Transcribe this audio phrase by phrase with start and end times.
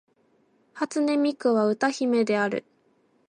[0.73, 2.65] 初音ミクは歌姫である